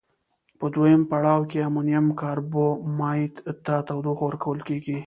په 0.59 0.65
دویم 0.73 1.01
پړاو 1.11 1.41
کې 1.51 1.59
امونیم 1.67 2.05
کاربامیت 2.21 3.33
ته 3.65 3.75
تودوخه 3.87 4.23
ورکول 4.25 4.59
کیږي. 4.67 4.97